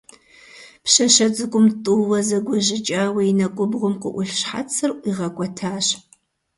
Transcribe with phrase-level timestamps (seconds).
[0.83, 5.87] Пщащэ цӀыкӀум тӀууэ зэгуэжьыкӀауэ и нэкӀубгъум къыӀулъ щхьэцыр ӀуигъэкӀуэтащ.